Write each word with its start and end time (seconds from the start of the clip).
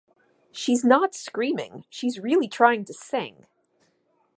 She's 0.51 0.83
not 0.83 1.13
screaming, 1.13 1.85
she's 1.87 2.19
really 2.19 2.47
trying 2.47 2.85
to 2.85 2.93
sing. 2.95 3.45